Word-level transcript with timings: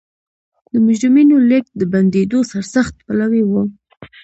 د 0.71 0.73
مجرمینو 0.87 1.35
لېږد 1.49 1.73
د 1.77 1.81
بندېدو 1.93 2.39
سرسخت 2.51 2.93
پلوی 3.05 3.43
و. 3.45 3.51